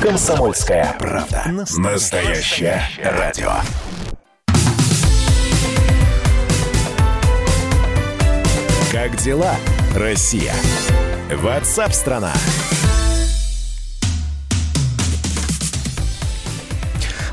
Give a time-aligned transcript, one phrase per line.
[0.00, 1.42] Комсомольская правда.
[1.76, 3.50] Настоящее радио.
[8.92, 9.54] Как дела,
[9.94, 10.54] Россия?
[11.34, 12.32] Ватсап-страна!
[12.32, 12.77] страна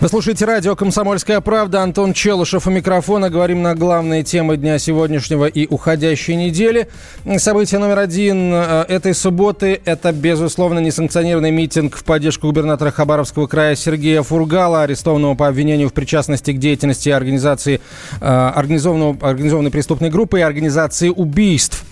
[0.05, 1.81] Вы слушаете радио «Комсомольская правда».
[1.81, 3.31] Антон Челышев у микрофона.
[3.31, 6.89] Говорим на главные темы дня сегодняшнего и уходящей недели.
[7.37, 13.75] Событие номер один э, этой субботы– это, безусловно, несанкционированный митинг в поддержку губернатора Хабаровского края
[13.75, 17.81] Сергея Фургала, арестованного по обвинению в причастности к деятельности организации,
[18.21, 21.83] э, организованного, организованной преступной группы и организации убийств.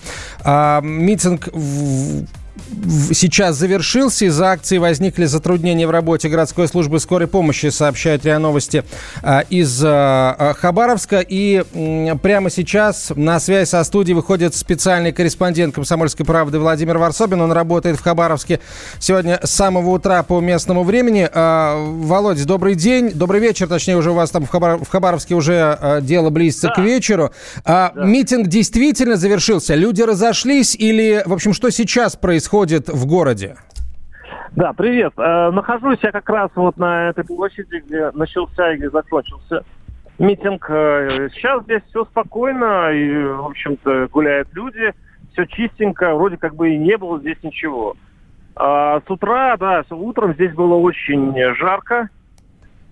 [0.44, 1.48] А, митинг
[3.12, 4.26] сейчас завершился.
[4.26, 8.84] Из-за акции возникли затруднения в работе городской службы скорой помощи, сообщают РИА Новости
[9.22, 11.20] а, из а, а, Хабаровска.
[11.20, 11.62] И
[12.22, 17.40] прямо сейчас на связь со студией выходит специальный корреспондент «Комсомольской правды» Владимир Варсобин.
[17.40, 18.60] Он работает в Хабаровске
[18.98, 21.28] сегодня с самого утра по местному времени.
[21.34, 23.10] Володя, добрый день.
[23.12, 24.78] Добрый вечер, точнее, уже у вас там в, Хабар...
[24.78, 26.74] в Хабаровске уже дело близится да.
[26.74, 27.32] к вечеру.
[27.64, 27.92] Да.
[27.94, 29.74] Митинг действительно завершился?
[29.74, 32.63] Люди разошлись или, в общем, что сейчас происходит?
[32.64, 33.56] Происходит в городе?
[34.52, 35.12] Да, привет.
[35.16, 39.64] Э, нахожусь я как раз вот на этой площади, где начался и закончился
[40.18, 40.66] митинг.
[40.68, 44.92] Э, сейчас здесь все спокойно, и, в общем-то, гуляют люди,
[45.32, 47.96] все чистенько, вроде как бы и не было здесь ничего.
[48.56, 52.08] А с утра, да, утром здесь было очень жарко.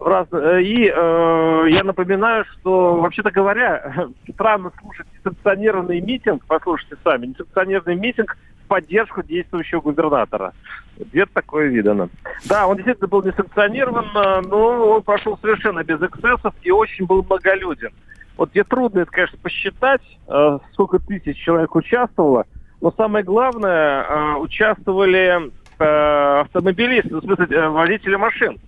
[0.00, 7.96] Э, и э, я напоминаю, что, вообще-то говоря, странно слушать несанкционированный митинг, послушайте сами, несанкционированный
[7.96, 8.36] митинг
[8.72, 10.54] поддержку действующего губернатора.
[10.98, 12.08] Где-то такое видано.
[12.46, 14.06] Да, он действительно был несанкционирован,
[14.48, 17.90] но он прошел совершенно без эксцессов и очень был многолюден.
[18.38, 22.46] Вот где трудно это, конечно, посчитать, э, сколько тысяч человек участвовало,
[22.80, 28.58] но самое главное, э, участвовали э, автомобилисты, в смысле водители машин.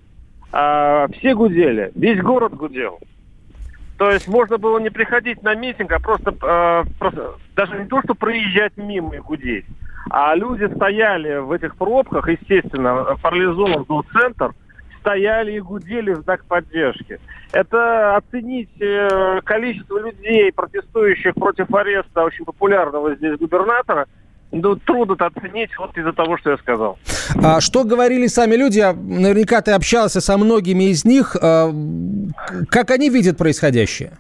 [0.51, 3.01] Все гудели, весь город гудел.
[3.97, 6.33] То есть можно было не приходить на митинг, а просто,
[6.99, 9.65] просто даже не то, что проезжать мимо и гудеть,
[10.11, 14.53] а люди стояли в этих пробках, естественно, парализован был центр,
[15.01, 17.19] стояли и гудели в знак поддержки.
[17.53, 24.07] Это оценить э, количество людей, протестующих против ареста очень популярного здесь губернатора,
[24.51, 26.99] ну, трудно оценить вот из-за того, что я сказал.
[27.43, 28.81] А что говорили сами люди?
[28.81, 31.37] Наверняка ты общался со многими из них.
[31.41, 31.71] А,
[32.71, 34.13] как они видят происходящее?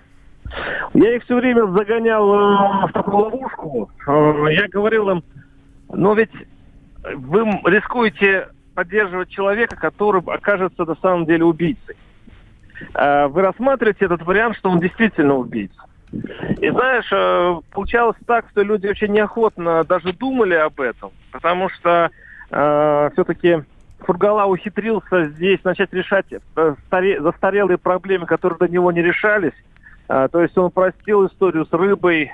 [0.93, 3.91] Я их все время загонял э, в такую ловушку.
[4.07, 5.25] Э, я говорил им,
[5.95, 6.31] но ведь
[7.03, 11.97] вы рискуете поддерживать человека, который окажется на самом деле убийцей.
[12.95, 15.81] А вы рассматриваете этот вариант, что он действительно убийца.
[16.61, 22.11] И знаешь, э, получалось так, что люди очень неохотно даже думали об этом, потому что
[22.51, 23.65] э, все-таки
[24.01, 26.75] Фургала ухитрился здесь начать решать э,
[27.21, 29.55] застарелые проблемы, которые до него не решались.
[30.09, 32.33] Э, то есть он простил историю с рыбой,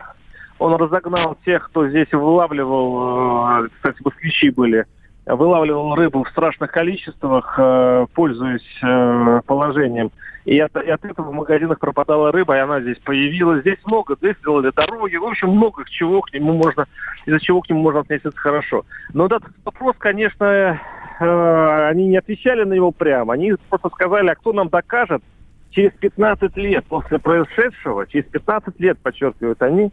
[0.61, 4.85] он разогнал тех, кто здесь вылавливал, э, кстати, москвичи были,
[5.25, 10.11] вылавливал рыбу в страшных количествах, э, пользуясь э, положением.
[10.45, 13.63] И от, и от этого в магазинах пропадала рыба, и она здесь появилась.
[13.63, 16.87] Здесь много, здесь сделали дороги, в общем, много чего к нему можно,
[17.25, 18.85] из-за чего к нему можно относиться хорошо.
[19.15, 20.79] Но этот вопрос, конечно,
[21.19, 23.35] они не отвечали на него прямо.
[23.35, 25.23] Они просто сказали, а кто нам докажет
[25.71, 29.91] через 15 лет после происшедшего, через 15 лет, подчеркивают они,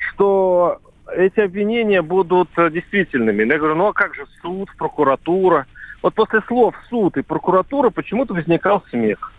[0.00, 0.78] что
[1.14, 3.44] эти обвинения будут э, действительными.
[3.44, 5.66] Я говорю, ну а как же суд, прокуратура?
[6.02, 9.32] Вот после слов суд и прокуратура почему-то возникал смех.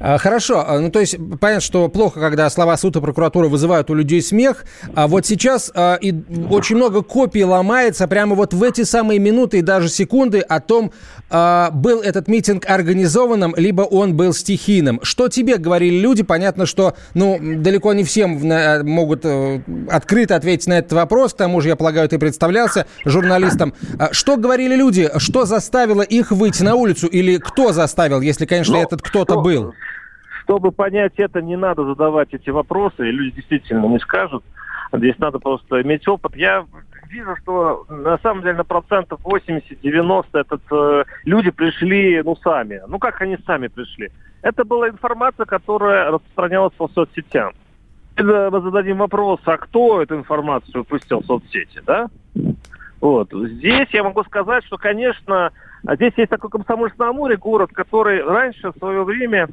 [0.00, 3.90] А, хорошо, а, ну то есть понятно, что плохо, когда слова суд и прокуратура вызывают
[3.90, 4.64] у людей смех,
[4.94, 6.14] а вот сейчас а, и
[6.50, 10.92] очень много копий ломается прямо вот в эти самые минуты и даже секунды о том,
[11.30, 15.00] а, был этот митинг организованным, либо он был стихийным.
[15.02, 16.22] Что тебе говорили люди?
[16.22, 18.40] Понятно, что ну далеко не всем
[18.88, 23.74] могут э, открыто ответить на этот вопрос, к тому же, я полагаю, ты представлялся журналистом.
[24.12, 25.10] Что говорили люди?
[25.16, 29.34] Что заставило их выйти на улицу или кто заставил оставил, если, конечно, Но, этот кто-то
[29.34, 29.74] что, был?
[30.44, 34.44] Чтобы понять это, не надо задавать эти вопросы, и люди действительно не скажут.
[34.92, 36.36] Здесь надо просто иметь опыт.
[36.36, 36.64] Я
[37.10, 42.80] вижу, что на самом деле на процентов 80-90 этот, э, люди пришли, ну, сами.
[42.86, 44.10] Ну, как они сами пришли?
[44.42, 47.52] Это была информация, которая распространялась по соцсетям.
[48.16, 52.08] Мы зададим вопрос, а кто эту информацию пустил в соцсети, да?
[53.00, 53.30] Вот.
[53.32, 55.52] Здесь я могу сказать, что, конечно,
[55.94, 59.48] здесь есть такой Комсомольск на Амуре, город, который раньше, в свое время,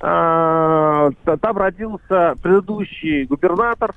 [0.00, 1.10] э,
[1.40, 3.94] там родился предыдущий губернатор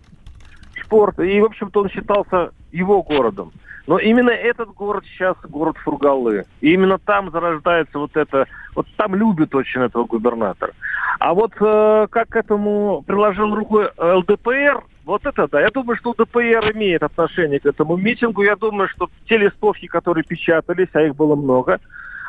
[0.75, 3.51] Шпорт, и, в общем-то, он считался его городом.
[3.87, 6.43] Но именно этот город сейчас город Фургалы.
[6.59, 8.45] И именно там зарождается вот это,
[8.75, 10.73] вот там любят очень этого губернатора.
[11.19, 15.61] А вот э, как к этому приложил руку ЛДПР, вот это да.
[15.61, 18.43] Я думаю, что ЛДПР имеет отношение к этому митингу.
[18.43, 21.79] Я думаю, что те листовки, которые печатались, а их было много,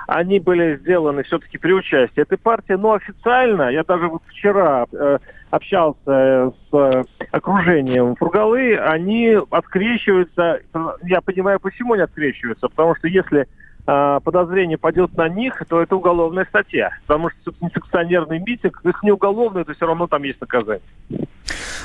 [0.07, 2.75] они были сделаны все-таки при участии этой партии.
[2.75, 5.19] Но официально, я даже вот вчера э,
[5.51, 10.61] общался с э, окружением Фургалы, они открещиваются.
[11.03, 12.69] Я понимаю, почему они открещиваются.
[12.69, 13.47] Потому что если э,
[13.89, 16.91] подозрение пойдет на них, то это уголовная статья.
[17.07, 20.83] Потому что несанкционерный митинг, если не уголовный, то все равно там есть наказание.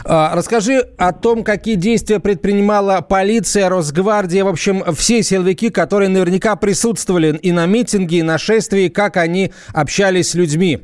[0.05, 6.57] А, расскажи о том, какие действия предпринимала полиция, Росгвардия, в общем, все силовики, которые наверняка
[6.57, 10.81] присутствовали и на митинге, и на шествии, как они общались с людьми.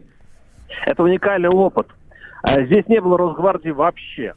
[0.85, 1.87] Это уникальный опыт.
[2.43, 4.33] А, здесь не было Росгвардии вообще.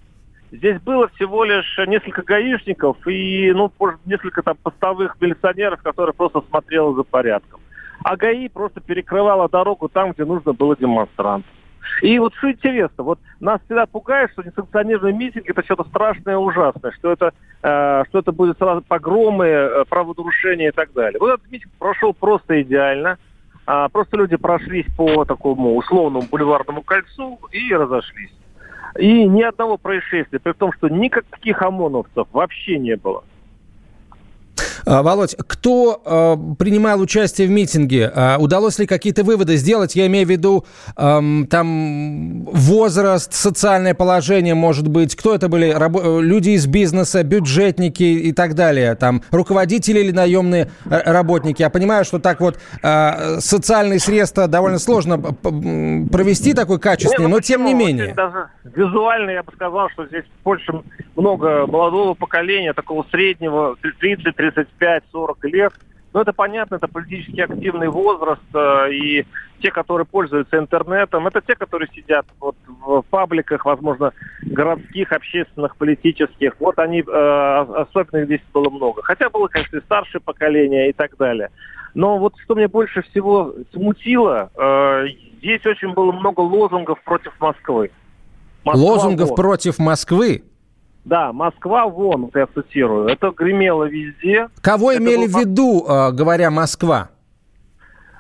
[0.53, 3.73] Здесь было всего лишь несколько гаишников и ну,
[4.05, 7.61] несколько там постовых милиционеров, которые просто смотрели за порядком.
[8.05, 11.51] А ГАИ просто перекрывала дорогу там, где нужно было демонстрантам.
[12.03, 16.39] И вот что интересно, вот нас всегда пугает, что несанкционированный митинг это что-то страшное и
[16.39, 17.33] ужасное, что это,
[17.63, 21.19] э, что это будет сразу погромы, э, правонарушения и так далее.
[21.19, 23.19] Вот этот митинг прошел просто идеально.
[23.65, 28.33] А, просто люди прошлись по такому условному бульварному кольцу и разошлись.
[28.99, 33.25] И ни одного происшествия, при том, что никаких ОМОНовцев вообще не было.
[34.85, 38.11] А, Володь, кто э, принимал участие в митинге?
[38.15, 39.95] Э, удалось ли какие-то выводы сделать?
[39.95, 40.65] Я имею в виду
[40.97, 41.21] э,
[41.51, 45.15] там возраст, социальное положение, может быть.
[45.17, 45.75] Кто это были?
[46.23, 48.95] Люди из бизнеса, бюджетники и так далее.
[48.95, 51.63] Там руководители или наемные работники.
[51.63, 57.41] Я понимаю, что так вот э, социальные средства довольно сложно провести такой качественный, ну, но
[57.41, 58.15] тем не менее.
[58.15, 60.73] Даже визуально я бы сказал, что здесь больше
[61.17, 65.73] много молодого поколения, такого среднего, 30-35 35-40 лет.
[66.13, 69.27] Ну, это понятно, это политически активный возраст, э, и
[69.63, 76.53] те, которые пользуются интернетом, это те, которые сидят вот в пабликах, возможно, городских, общественных, политических.
[76.61, 79.03] Вот они, э, особенно их здесь было много.
[79.03, 81.49] Хотя было, конечно, и старшее поколение и так далее.
[81.95, 85.07] Но вот что мне больше всего смутило, э,
[85.39, 87.91] здесь очень было много лозунгов против Москвы.
[88.65, 89.37] Москва лозунгов вот.
[89.37, 90.43] против Москвы?
[91.05, 93.09] Да, Москва вон, я цитирую.
[93.09, 94.49] Это гремело везде.
[94.61, 95.39] Кого это имели был...
[95.39, 97.09] в виду, э, говоря Москва?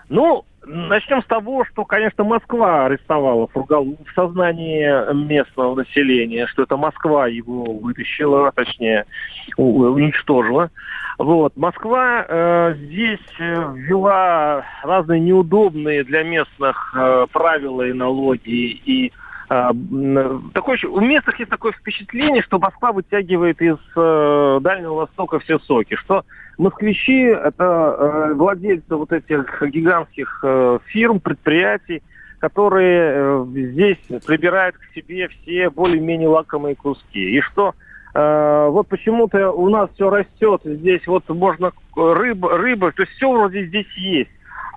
[0.09, 6.77] Ну, начнем с того, что, конечно, Москва арестовала Фургалу в сознании местного населения, что это
[6.77, 9.07] Москва его вытащила, точнее,
[9.57, 10.71] уничтожила.
[11.19, 11.57] Вот.
[11.57, 19.22] Москва э, здесь э, ввела разные неудобные для местных э, правила и налоги и а,
[20.55, 25.95] такое, у местных есть такое впечатление, что Москва вытягивает из э, Дальнего Востока все соки,
[25.97, 26.25] что
[26.59, 32.03] москвичи это э, владельцы вот этих гигантских э, фирм, предприятий,
[32.39, 37.37] которые э, здесь прибирают к себе все более-менее лакомые куски.
[37.37, 37.75] И что
[38.15, 43.31] э, вот почему-то у нас все растет, здесь вот можно рыба, рыба, то есть все
[43.31, 44.31] вроде здесь есть.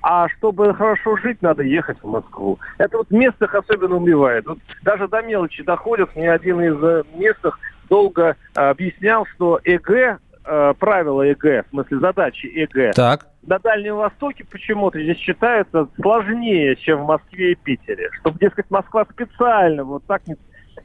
[0.07, 2.59] А чтобы хорошо жить, надо ехать в Москву.
[2.77, 4.45] Это вот местных особенно убивает.
[4.45, 6.15] Вот даже до мелочи доходит.
[6.15, 7.57] Мне один из э, местных
[7.89, 13.25] долго э, объяснял, что ЭГ, э, правила ЕГЭ, в смысле задачи ЕГЭ, так.
[13.47, 18.11] на Дальнем Востоке почему-то здесь считаются сложнее, чем в Москве и Питере.
[18.19, 20.35] Чтобы, дескать, Москва специально вот так не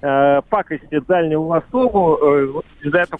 [0.00, 2.18] э, пакости Дальнему Востоку.
[2.20, 2.66] Э, вот,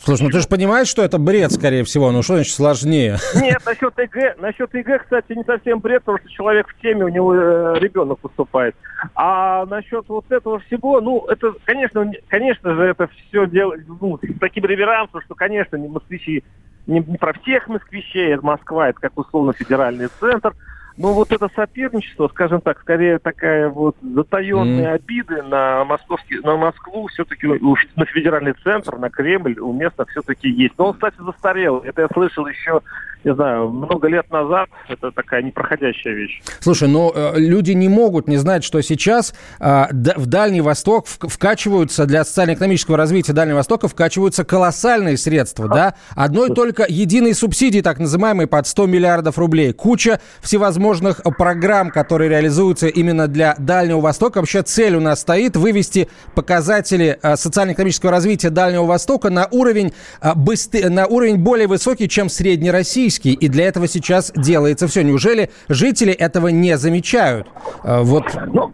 [0.00, 3.16] Слушай, ну ты же понимаешь, что это бред, скорее всего, ну что значит сложнее?
[3.40, 7.08] Нет, насчет ЕГЭ, насчет ЕГЭ, кстати, не совсем бред, потому что человек в теме, у
[7.08, 8.74] него э, ребенок поступает.
[9.14, 14.38] А насчет вот этого всего, ну, это, конечно, конечно же, это все делать, ну, с
[14.38, 16.44] таким реверансом, что, конечно, не москвичи,
[16.86, 20.54] не, не про всех москвичей, это Москва, это как условно федеральный центр–
[20.96, 24.92] ну, вот это соперничество, скажем так, скорее такая вот затаенные mm.
[24.92, 30.74] обиды на, московский, на Москву, все-таки на федеральный центр, на Кремль у местных все-таки есть.
[30.78, 31.78] Но он, кстати, застарел.
[31.78, 32.80] Это я слышал еще
[33.24, 36.40] не знаю, много лет назад это такая непроходящая вещь.
[36.60, 42.06] Слушай, но э, люди не могут не знать, что сейчас э, в Дальний Восток вкачиваются
[42.06, 45.68] для социально-экономического развития Дальнего Востока вкачиваются колоссальные средства, а?
[45.68, 45.94] да?
[46.14, 49.72] Одной только единой субсидии, так называемой, под 100 миллиардов рублей.
[49.72, 54.38] Куча всевозможных программ, которые реализуются именно для Дальнего Востока.
[54.38, 60.32] Вообще цель у нас стоит вывести показатели э, социально-экономического развития Дальнего Востока на уровень, э,
[60.34, 65.02] быстрее, на уровень более высокий, чем средний России российский, и для этого сейчас делается все.
[65.02, 67.48] Неужели жители этого не замечают?
[67.84, 68.24] Э, вот.
[68.46, 68.72] Ну,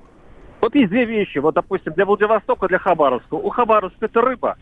[0.60, 1.38] вот есть две вещи.
[1.38, 3.34] Вот, допустим, для Владивостока, для Хабаровска.
[3.34, 4.56] У Хабаровска это рыба,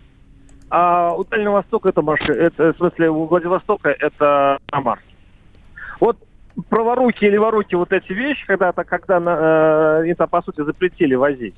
[0.70, 2.20] а у Дальнего Востока это, Маш...
[2.28, 5.00] это в смысле, у Владивостока это Самар.
[6.00, 6.18] Вот
[6.68, 11.56] праворуки и леворуки вот эти вещи, когда-то, когда э, это, по сути, запретили возить,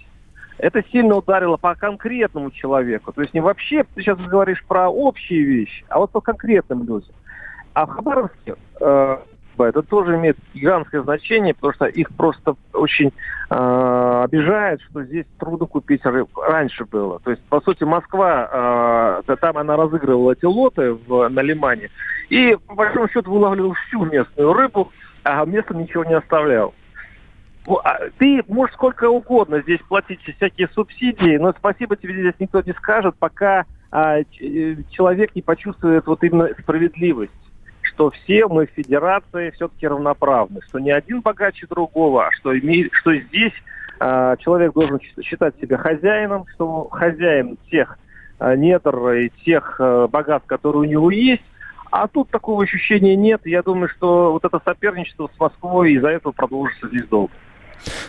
[0.59, 3.13] это сильно ударило по конкретному человеку.
[3.13, 7.15] То есть не вообще, ты сейчас говоришь про общие вещи, а вот по конкретным людям.
[7.77, 9.17] А в Хабаровске э,
[9.59, 13.13] это тоже имеет гигантское значение, потому что их просто очень
[13.51, 16.41] э, обижает, что здесь трудно купить рыбу.
[16.41, 17.21] Раньше было.
[17.21, 21.91] То есть, по сути, Москва, э, там она разыгрывала эти лоты в, на Лимане,
[22.31, 24.91] и, по большому счету, вылавливал всю местную рыбу,
[25.23, 26.73] а место ничего не оставлял.
[27.85, 32.73] А ты можешь сколько угодно здесь платить всякие субсидии, но спасибо тебе здесь никто не
[32.73, 34.25] скажет, пока а, э,
[34.93, 37.33] человек не почувствует вот именно справедливость
[37.97, 42.93] что все мы в федерации все-таки равноправны, что не один богаче другого, а что, имеет,
[42.93, 43.55] что здесь
[43.99, 47.99] э, человек должен считать себя хозяином, что хозяин тех
[48.39, 51.43] э, недр и тех э, богатств, которые у него есть,
[51.91, 53.41] а тут такого ощущения нет.
[53.47, 57.33] Я думаю, что вот это соперничество с Москвой из-за этого продолжится здесь долго.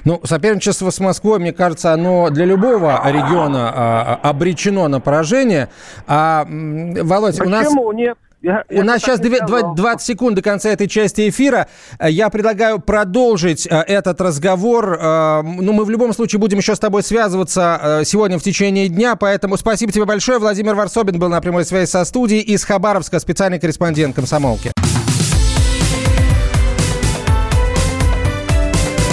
[0.03, 5.69] Ну, соперничество с Москвой, мне кажется, оно для любого региона а, обречено на поражение.
[6.07, 7.95] А, Володь, Почему у нас...
[7.95, 8.17] нет?
[8.41, 11.67] Я, У нас сейчас 2, 20 секунд до конца этой части эфира.
[11.99, 14.93] Я предлагаю продолжить э, этот разговор.
[14.93, 18.89] Э, ну, мы в любом случае будем еще с тобой связываться э, сегодня в течение
[18.89, 20.37] дня, поэтому спасибо тебе большое.
[20.37, 24.71] Владимир Варсобин был на прямой связи со студией из Хабаровска, специальный корреспондент комсомолки.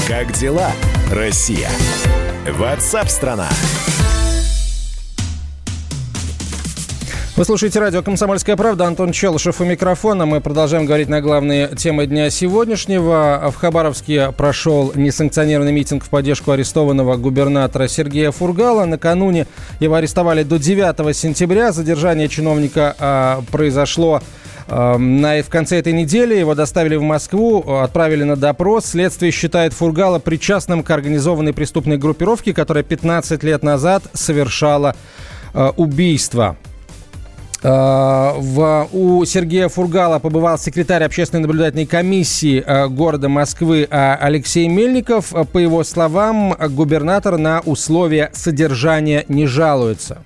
[0.06, 0.70] Как дела,
[1.10, 1.70] Россия?
[2.58, 3.48] Ватсап-страна!
[7.36, 8.86] Вы слушаете радио «Комсомольская правда».
[8.86, 10.24] Антон Челышев у микрофона.
[10.24, 13.50] Мы продолжаем говорить на главные темы дня сегодняшнего.
[13.52, 18.84] В Хабаровске прошел несанкционированный митинг в поддержку арестованного губернатора Сергея Фургала.
[18.84, 19.48] Накануне
[19.80, 21.72] его арестовали до 9 сентября.
[21.72, 24.22] Задержание чиновника а, произошло
[24.68, 28.86] а, на, в конце этой недели его доставили в Москву, отправили на допрос.
[28.86, 34.94] Следствие считает Фургала причастным к организованной преступной группировке, которая 15 лет назад совершала
[35.52, 36.56] э, убийство.
[37.64, 44.68] Э, в, у Сергея Фургала побывал секретарь общественной наблюдательной комиссии э, города Москвы э, Алексей
[44.68, 45.32] Мельников.
[45.50, 50.18] По его словам, губернатор на условия содержания не жалуется.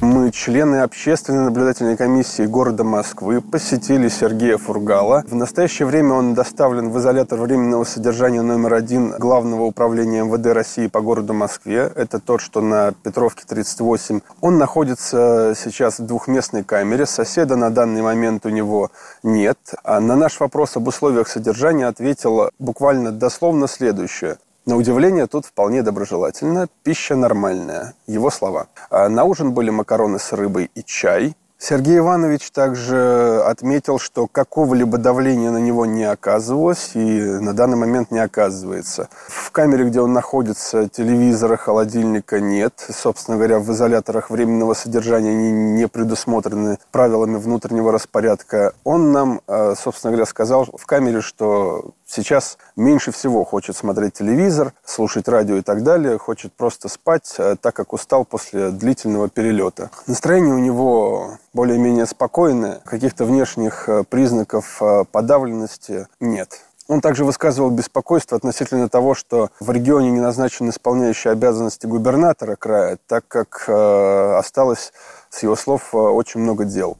[0.00, 5.24] Мы, члены общественной наблюдательной комиссии города Москвы, посетили Сергея Фургала.
[5.26, 10.88] В настоящее время он доставлен в изолятор временного содержания номер один Главного управления МВД России
[10.88, 11.92] по городу Москве.
[11.94, 14.20] Это тот, что на Петровке 38.
[14.40, 17.06] Он находится сейчас в двухместной камере.
[17.06, 18.90] Соседа на данный момент у него
[19.22, 19.58] нет.
[19.84, 24.38] А на наш вопрос об условиях содержания ответил буквально дословно следующее.
[24.66, 26.68] На удивление, тут вполне доброжелательно.
[26.84, 27.94] Пища нормальная.
[28.06, 28.68] Его слова.
[28.88, 31.36] А на ужин были макароны с рыбой и чай.
[31.58, 38.10] Сергей Иванович также отметил, что какого-либо давления на него не оказывалось и на данный момент
[38.10, 39.08] не оказывается.
[39.28, 42.86] В камере, где он находится, телевизора, холодильника нет.
[42.90, 48.74] Собственно говоря, в изоляторах временного содержания они не предусмотрены правилами внутреннего распорядка.
[48.84, 54.72] Он нам, э, собственно говоря, сказал в камере, что сейчас меньше всего хочет смотреть телевизор,
[54.84, 59.90] слушать радио и так далее, хочет просто спать, э, так как устал после длительного перелета.
[60.06, 66.60] Настроение у него более-менее спокойное, каких-то внешних э, признаков э, подавленности нет.
[66.86, 72.98] Он также высказывал беспокойство относительно того, что в регионе не назначен исполняющий обязанности губернатора края,
[73.06, 74.92] так как э, осталось,
[75.30, 76.98] с его слов, очень много дел.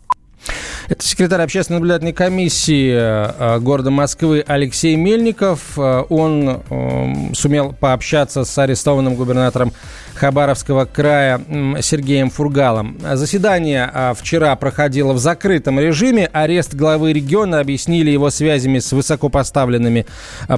[0.86, 5.78] Это секретарь общественной наблюдательной комиссии э, города Москвы Алексей Мельников.
[5.78, 9.72] Э, он эм, сумел пообщаться с арестованным губернатором
[10.14, 11.40] Хабаровского края
[11.80, 12.98] Сергеем Фургалом.
[13.14, 16.26] Заседание э, вчера проходило в закрытом режиме.
[16.26, 20.04] Арест главы региона объяснили его связями с высокопоставленными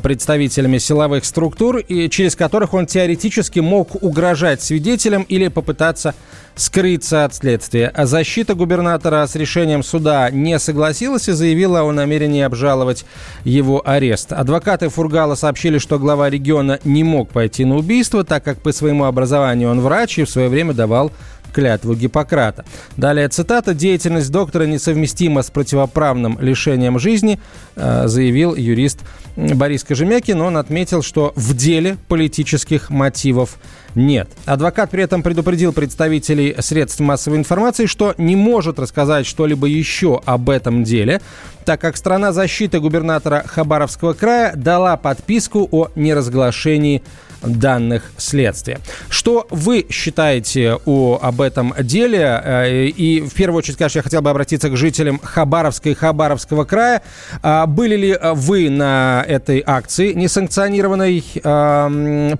[0.02, 6.14] представителями силовых структур, через которых он теоретически мог угрожать свидетелям или попытаться
[6.56, 7.92] скрыться от следствия.
[7.95, 13.04] А защита губернатора с решением суда не согласилась и заявила о намерении обжаловать
[13.44, 14.32] его арест.
[14.32, 19.04] Адвокаты Фургала сообщили, что глава региона не мог пойти на убийство, так как по своему
[19.04, 21.12] образованию он врач и в свое время давал
[21.56, 22.66] клятву Гиппократа.
[22.99, 23.73] Далее цитата.
[23.73, 27.40] «Деятельность доктора несовместима с противоправным лишением жизни»,
[27.76, 29.00] э, заявил юрист
[29.37, 30.38] Борис Кожемякин.
[30.42, 33.56] Он отметил, что в деле политических мотивов
[33.97, 34.29] нет.
[34.45, 40.50] Адвокат при этом предупредил представителей средств массовой информации, что не может рассказать что-либо еще об
[40.50, 41.21] этом деле,
[41.65, 47.03] так как страна защиты губернатора Хабаровского края дала подписку о неразглашении
[47.43, 48.81] данных следствия.
[49.09, 52.41] Что вы считаете о, об этом деле?
[52.43, 56.65] Э, и в первую очередь, конечно, я хотел бы обратиться к жителям Хабаровска и Хабаровского
[56.65, 57.03] края.
[57.43, 61.25] А были ли вы на этой акции несанкционированной?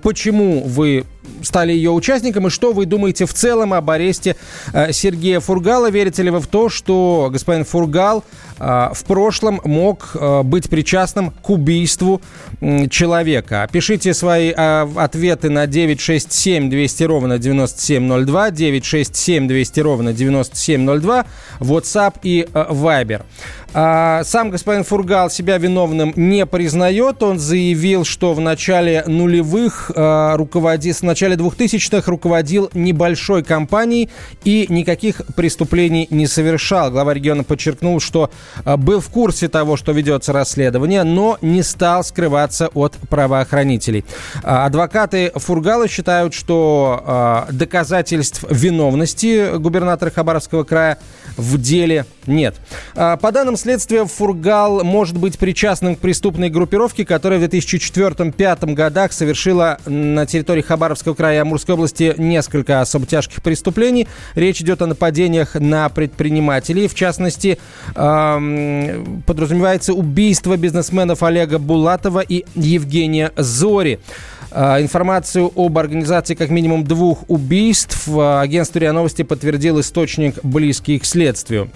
[0.01, 1.05] Почему вы
[1.43, 4.35] стали ее участником, и что вы думаете в целом об аресте
[4.73, 5.89] э, Сергея Фургала?
[5.89, 8.23] Верите ли вы в то, что господин Фургал
[8.59, 12.21] э, в прошлом мог э, быть причастным к убийству
[12.89, 13.67] человека?
[13.71, 21.25] Пишите свои ответы на 967 200 ровно 9702, 967 200 ровно 9702,
[21.59, 23.23] WhatsApp и Viber.
[23.73, 27.21] А, сам господин Фургал себя виновным не признает.
[27.23, 34.09] Он заявил, что в начале нулевых руководил, с начале 2000-х руководил небольшой компанией
[34.43, 36.91] и никаких преступлений не совершал.
[36.91, 38.31] Глава региона подчеркнул, что
[38.63, 44.05] а, был в курсе того, что ведется расследование, но не стал скрываться от правоохранителей.
[44.43, 50.97] А, адвокаты Фургала считают, что а, доказательств виновности губернатора Хабаровского края
[51.37, 52.55] в деле нет.
[52.93, 59.77] По данным следствия, Фургал может быть причастным к преступной группировке, которая в 2004-2005 годах совершила
[59.85, 64.07] на территории Хабаровского края и Амурской области несколько особо тяжких преступлений.
[64.35, 66.87] Речь идет о нападениях на предпринимателей.
[66.87, 67.59] В частности,
[67.93, 73.99] подразумевается убийство бизнесменов Олега Булатова и Евгения Зори.
[74.59, 81.05] Э, информацию об организации как минимум двух убийств агентство РИА Новости подтвердил источник, близкий к
[81.05, 81.69] следствию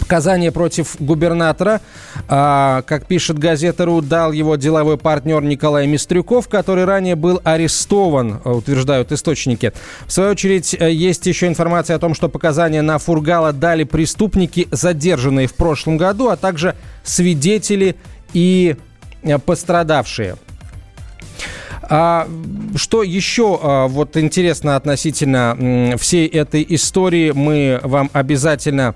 [0.00, 1.80] показания против губернатора.
[2.26, 8.40] А, как пишет газета РУ, дал его деловой партнер Николай Мистрюков, который ранее был арестован,
[8.44, 9.72] э, утверждают источники.
[10.06, 14.66] В свою очередь, э, есть еще информация о том, что показания на Фургала дали преступники,
[14.72, 16.74] задержанные в прошлом году, а также
[17.04, 17.94] свидетели
[18.32, 18.76] и
[19.22, 20.36] э, пострадавшие.
[21.92, 22.28] А
[22.76, 28.94] что еще а, вот интересно относительно всей этой истории, мы вам обязательно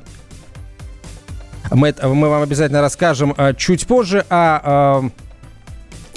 [1.72, 4.24] мы, мы вам обязательно расскажем э, чуть позже.
[4.30, 5.02] А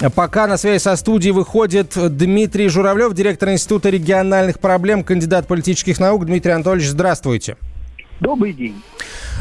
[0.00, 5.98] э, Пока на связи со студией выходит Дмитрий Журавлев, директор Института региональных проблем, кандидат политических
[5.98, 6.26] наук.
[6.26, 7.56] Дмитрий Анатольевич, здравствуйте.
[8.20, 8.80] Добрый день.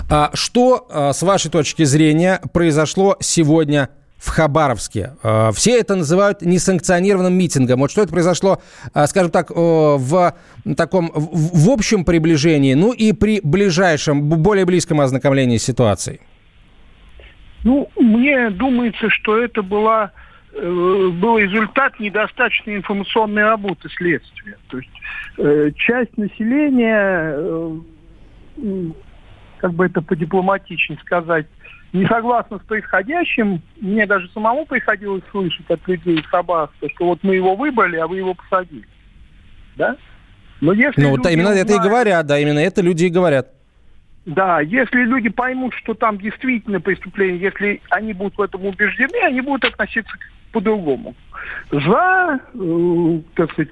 [0.10, 5.14] А что, с вашей точки зрения, произошло сегодня в Хабаровске.
[5.24, 7.80] Э, все это называют несанкционированным митингом.
[7.80, 8.62] Вот что это произошло,
[8.94, 10.36] э, скажем так, в
[10.76, 16.20] таком в общем приближении, ну и при ближайшем, более близком ознакомлении с ситуацией?
[17.64, 20.12] Ну, мне думается, что это была
[20.54, 24.58] э, был результат недостаточной информационной работы следствия.
[24.70, 24.90] То есть
[25.38, 27.78] э, часть населения, э,
[29.58, 31.48] как бы это по-дипломатичнее сказать,
[31.94, 33.62] не согласна с происходящим.
[33.80, 38.08] Мне даже самому приходилось слышать от людей из Хабаровска, что вот мы его выбрали, а
[38.08, 38.88] вы его посадили.
[39.76, 39.96] Да?
[40.60, 43.50] Но если ну, вот именно узнают, это и говорят, да, именно это люди и говорят.
[44.26, 49.40] Да, если люди поймут, что там действительно преступление, если они будут в этом убеждены, они
[49.40, 50.12] будут относиться
[50.52, 51.16] по-другому.
[51.72, 53.70] За, э, так сказать,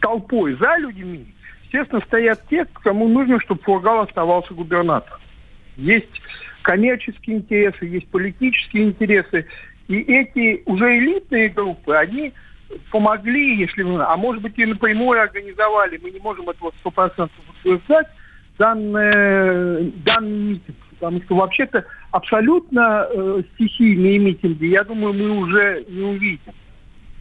[0.00, 1.32] толпой, за людьми,
[1.64, 5.20] естественно, стоят те, кому нужно, чтобы Фургал оставался губернатором.
[5.76, 6.20] Есть
[6.62, 9.46] коммерческие интересы, есть политические интересы.
[9.88, 12.32] И эти уже элитные группы, они
[12.90, 17.38] помогли, если мы, а может быть и напрямую организовали, мы не можем этого сто процентов
[17.50, 18.06] утверждать,
[18.58, 20.76] данный, данный митинг.
[20.98, 26.52] Потому что вообще-то абсолютно э, стихийные митинги, я думаю, мы уже не увидим.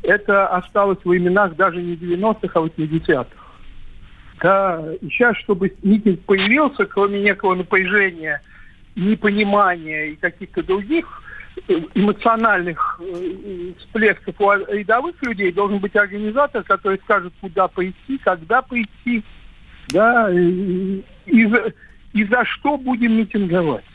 [0.03, 3.27] Это осталось в временах даже не 90-х, а 80-х.
[4.41, 8.41] Да, и сейчас, чтобы митинг появился, кроме некого напряжения–
[8.95, 11.05] непонимания и каких-то других
[11.67, 18.61] э, эмоциональных э, всплесков у рядовых людей должен быть организатор, который скажет, куда пойти, когда
[18.61, 19.23] пойти,
[19.89, 21.73] да, и, и, за,
[22.13, 23.85] и за что будем митинговать.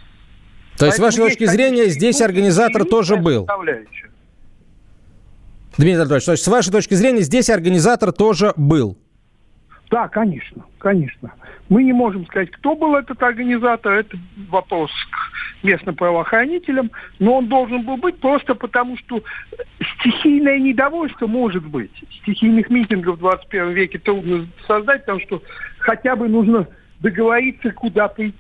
[0.79, 3.47] То есть, с вашей точки зрения, здесь организатор тоже был?
[5.79, 8.97] Дмитрий Анатольевич, то есть, с вашей точки зрения, здесь организатор тоже был?
[9.91, 11.33] Да, конечно, конечно.
[11.69, 14.17] Мы не можем сказать, кто был этот организатор, это
[14.49, 19.23] вопрос к местным правоохранителям, но он должен был быть просто потому, что
[19.99, 21.93] стихийное недовольство может быть.
[22.23, 25.43] Стихийных митингов в 21 веке трудно создать, потому что
[25.79, 26.67] хотя бы нужно
[27.01, 28.35] договориться, куда пойти.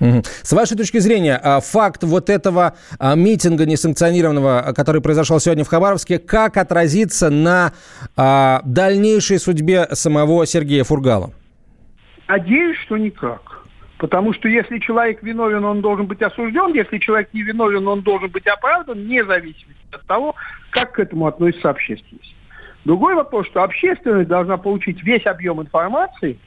[0.00, 5.64] С вашей точки зрения, а, факт вот этого а, митинга несанкционированного, а, который произошел сегодня
[5.64, 7.72] в Хабаровске, как отразится на
[8.16, 11.32] дальнейшей судьбе самого Сергея Фургала?
[12.28, 13.66] Надеюсь, что никак.
[13.98, 16.72] Потому что если человек виновен, он должен быть осужден.
[16.72, 20.34] Если человек не виновен, он должен быть оправдан, независимо от того,
[20.70, 22.34] как к этому относится общественность.
[22.84, 26.38] Другой вопрос, что общественность должна получить весь объем информации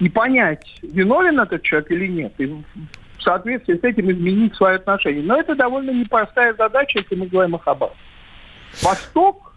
[0.00, 5.22] и понять, виновен этот человек или нет, и в соответствии с этим изменить свои отношения.
[5.22, 8.00] Но это довольно непростая задача, если мы говорим о Хабаровске.
[8.82, 9.54] Восток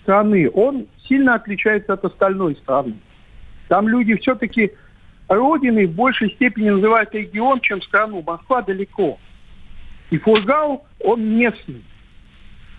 [0.00, 2.94] страны, он сильно отличается от остальной страны.
[3.68, 4.72] Там люди все-таки
[5.28, 8.22] родиной в большей степени называют регион, чем страну.
[8.26, 9.18] Москва далеко.
[10.10, 11.82] И Фургал, он местный.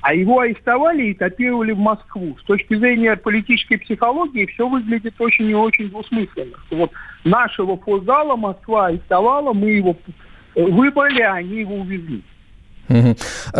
[0.07, 2.37] А его арестовали и топировали в Москву.
[2.41, 6.55] С точки зрения политической психологии все выглядит очень и очень двусмысленно.
[6.71, 6.91] Вот
[7.25, 9.97] нашего Фургала Москва арестовала, мы его
[10.55, 12.23] выбрали, а они его увезли.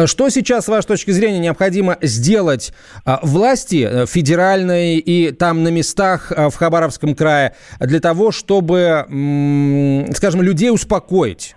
[0.05, 2.71] Что сейчас, с вашей точки зрения, необходимо сделать
[3.03, 9.05] а, власти э, федеральной и там на местах в Хабаровском крае для того, чтобы,
[10.15, 11.56] скажем, людей успокоить?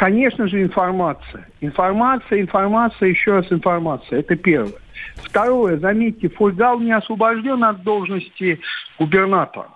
[0.00, 1.46] Конечно же, информация.
[1.60, 4.20] Информация, информация, еще раз информация.
[4.20, 4.72] Это первое.
[5.16, 8.60] Второе, заметьте, Фольгал не освобожден от должности
[8.98, 9.68] губернатора.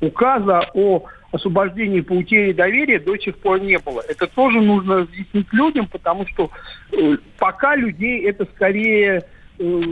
[0.00, 4.04] Указа о освобождении по утере доверия до сих пор не было.
[4.08, 6.52] Это тоже нужно разъяснить людям, потому что
[6.92, 9.24] э, пока людей это скорее
[9.58, 9.82] э,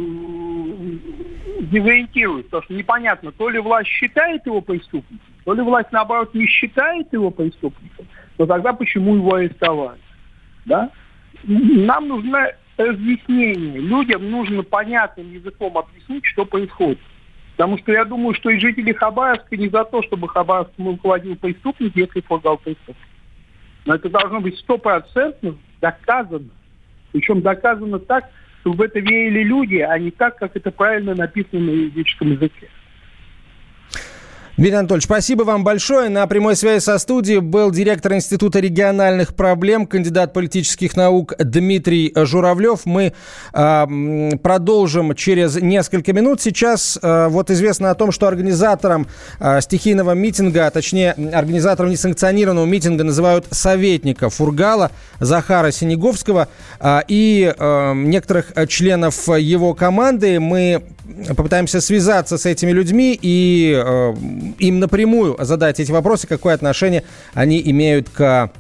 [1.63, 2.45] дезориентирует.
[2.45, 7.13] Потому что непонятно, то ли власть считает его преступником, то ли власть, наоборот, не считает
[7.13, 10.01] его преступником то тогда почему его арестовали?
[10.65, 10.91] Да?
[11.45, 13.81] Нам нужно разъяснение.
[13.81, 16.99] Людям нужно понятным языком объяснить, что происходит.
[17.57, 21.95] Потому что я думаю, что и жители Хабаровска не за то, чтобы Хабаровском руководил преступник,
[21.95, 22.97] если форгал преступник.
[23.85, 26.49] Но это должно быть стопроцентно доказано.
[27.13, 28.29] Причем доказано так,
[28.61, 32.69] чтобы в это верили люди, а не так, как это правильно написано на юридическом языке.
[34.57, 36.09] Дмитрий Анатольевич, спасибо вам большое.
[36.09, 42.83] На прямой связи со студией был директор Института региональных проблем, кандидат политических наук Дмитрий Журавлев.
[42.85, 43.15] Мы
[43.53, 46.41] э, продолжим через несколько минут.
[46.41, 49.09] Сейчас э, вот известно о том, что организатором
[49.41, 56.47] э, стихийного митинга, а точнее организатором несанкционированного митинга называют советника Фургала Захара Синеговского
[56.79, 60.39] э, и э, некоторых членов его команды.
[60.39, 60.85] Мы
[61.37, 64.15] попытаемся связаться с этими людьми и э,
[64.59, 68.51] им напрямую задать эти вопросы, какое отношение они имеют к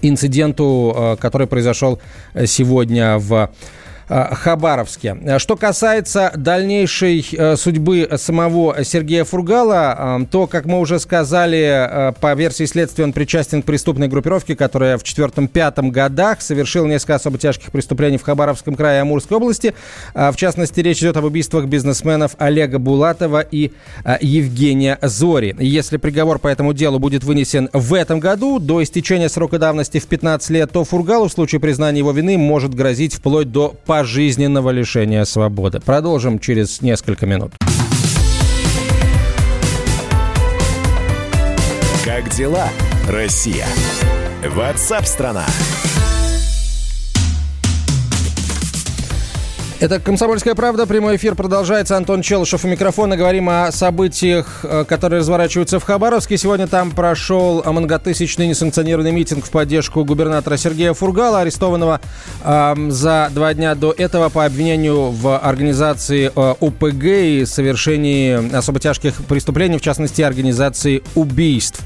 [0.00, 2.00] инциденту, э, который произошел
[2.46, 3.81] сегодня в Э,
[4.12, 5.38] Хабаровске.
[5.38, 12.34] Что касается дальнейшей э, судьбы самого Сергея Фургала, э, то, как мы уже сказали, по
[12.34, 17.70] версии следствия он причастен к преступной группировке, которая в четвертом-пятом годах совершила несколько особо тяжких
[17.72, 19.74] преступлений в Хабаровском крае и Амурской области.
[20.14, 23.72] В частности, речь идет об убийствах бизнесменов Олега Булатова и
[24.20, 25.56] Евгения Зори.
[25.58, 30.06] Если приговор по этому делу будет вынесен в этом году, до истечения срока давности в
[30.06, 34.01] 15 лет, то Фургалу в случае признания его вины может грозить вплоть до пожизненного
[34.70, 35.80] лишения свободы.
[35.80, 37.52] Продолжим через несколько минут.
[42.04, 42.68] Как дела,
[43.08, 43.66] Россия?
[44.44, 45.46] Ватсап-страна!
[45.46, 45.91] страна
[49.82, 50.86] Это «Комсомольская правда».
[50.86, 51.96] Прямой эфир продолжается.
[51.96, 53.16] Антон Челышев у микрофона.
[53.16, 56.38] Говорим о событиях, э, которые разворачиваются в Хабаровске.
[56.38, 62.00] Сегодня там прошел многотысячный несанкционированный митинг в поддержку губернатора Сергея Фургала, арестованного
[62.44, 68.78] э, за два дня до этого по обвинению в организации э, УПГ и совершении особо
[68.78, 71.80] тяжких преступлений, в частности, организации убийств.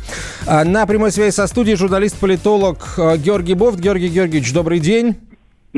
[0.47, 3.79] Э, на прямой связи со студией журналист-политолог э, Георгий Бофт.
[3.79, 5.17] Георгий Георгиевич, добрый день.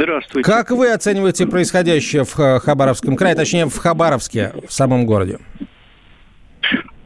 [0.01, 0.49] Здравствуйте.
[0.49, 5.39] Как вы оцениваете происходящее в Хабаровском крае, точнее в Хабаровске, в самом городе?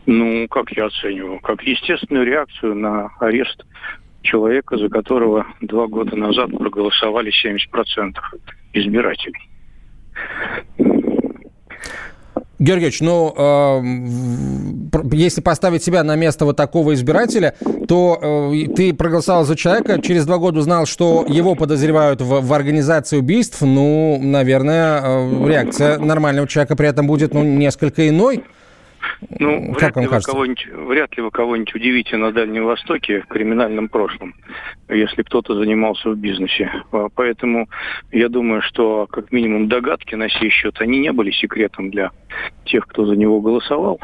[0.05, 1.41] Ну, как я оцениваю?
[1.41, 3.65] Как естественную реакцию на арест
[4.21, 8.15] человека, за которого два года назад проголосовали 70%
[8.75, 9.49] избирателей.
[12.63, 13.83] Георгиевич, ну, э,
[15.17, 17.55] если поставить себя на место вот такого избирателя,
[17.89, 22.53] то э, ты проголосовал за человека, через два года узнал, что его подозревают в, в
[22.53, 28.45] организации убийств, ну, наверное, э, реакция нормального человека при этом будет, ну, несколько иной.
[29.39, 33.27] Ну, как вряд, ли вы кого-нибудь, вряд ли вы кого-нибудь удивите на Дальнем Востоке в
[33.27, 34.35] криминальном прошлом,
[34.89, 36.71] если кто-то занимался в бизнесе.
[36.93, 37.69] А, поэтому
[38.11, 42.11] я думаю, что как минимум догадки на сей счет, они не были секретом для
[42.65, 44.01] тех, кто за него голосовал.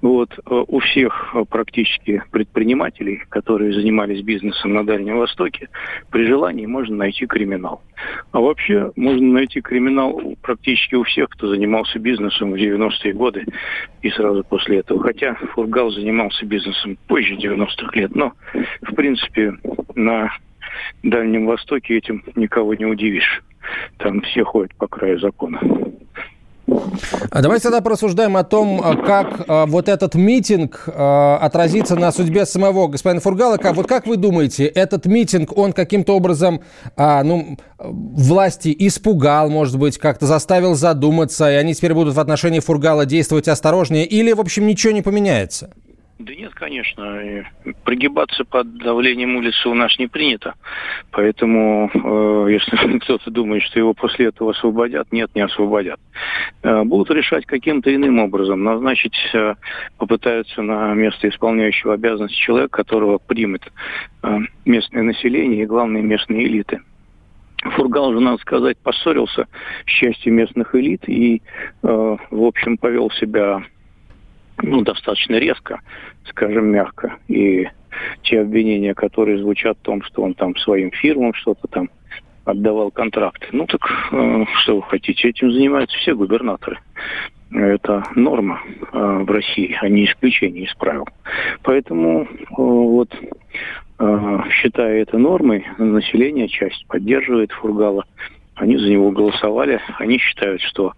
[0.00, 5.68] Вот э, у всех э, практически предпринимателей, которые занимались бизнесом на Дальнем Востоке,
[6.10, 7.82] при желании можно найти криминал.
[8.32, 13.44] А вообще можно найти криминал практически у всех, кто занимался бизнесом в 90-е годы
[14.02, 15.02] и сразу после этого.
[15.02, 18.32] Хотя Фургал занимался бизнесом позже 90-х лет, но
[18.82, 19.54] в принципе
[19.94, 20.30] на
[21.02, 23.42] Дальнем Востоке этим никого не удивишь.
[23.98, 25.60] Там все ходят по краю закона.
[27.30, 32.46] А давайте тогда порассуждаем о том, а, как а, вот этот митинг отразится на судьбе
[32.46, 33.58] самого господина Фургала.
[33.72, 36.60] Вот как вы думаете, этот митинг, он каким-то образом
[36.96, 43.06] ну, власти испугал, может быть, как-то заставил задуматься, и они теперь будут в отношении Фургала
[43.06, 45.70] действовать осторожнее, или, в общем, ничего не поменяется?
[46.18, 47.44] Да нет, конечно.
[47.84, 50.54] Прогибаться под давлением улицы у нас не принято.
[51.12, 56.00] Поэтому, э, если кто-то думает, что его после этого освободят, нет, не освободят.
[56.64, 58.64] Э, будут решать каким-то иным образом.
[58.64, 59.54] Назначить э,
[59.96, 63.62] попытаются на место исполняющего обязанности человека, которого примет
[64.24, 66.80] э, местное население и главные местные элиты.
[67.62, 69.46] Фургал же, надо сказать, поссорился
[69.86, 71.42] с частью местных элит и,
[71.82, 73.62] э, в общем, повел себя
[74.62, 75.80] ну, достаточно резко,
[76.28, 77.16] скажем мягко.
[77.28, 77.68] И
[78.22, 81.90] те обвинения, которые звучат в том, что он там своим фирмам что-то там
[82.44, 83.46] отдавал контракты.
[83.52, 83.80] Ну так
[84.12, 86.78] э, что вы хотите, этим занимаются все губернаторы.
[87.50, 88.60] Это норма
[88.92, 91.06] э, в России, а не исключение из правил.
[91.62, 93.14] Поэтому э, вот
[93.98, 98.04] э, считая это нормой, население часть поддерживает Фургала
[98.58, 100.92] они за него голосовали, они считают, что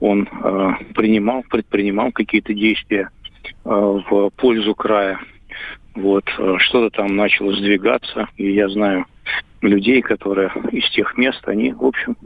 [0.00, 3.10] он э, принимал, предпринимал какие-то действия
[3.42, 5.18] э, в пользу края.
[5.94, 9.06] Вот, э, что-то там начало сдвигаться, и я знаю
[9.62, 12.16] людей, которые из тех мест, они, в общем,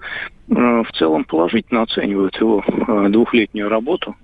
[0.49, 4.17] э, в целом положительно оценивают его э, двухлетнюю работу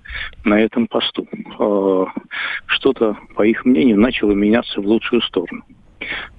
[0.43, 1.27] на этом посту.
[1.59, 2.05] Э,
[2.67, 5.63] что-то, по их мнению, начало меняться в лучшую сторону.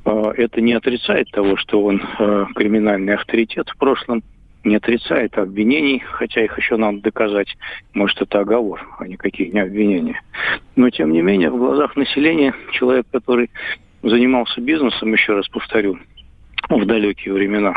[0.04, 4.22] А, это не отрицает того, что он э, криминальный авторитет в прошлом,
[4.64, 7.56] не отрицает обвинений, хотя их еще надо доказать.
[7.94, 10.20] Может, это оговор, а никакие не обвинения.
[10.74, 13.50] Но, тем не менее, в глазах населения человек, который
[14.02, 15.98] занимался бизнесом, еще раз повторю,
[16.68, 17.74] в далекие времена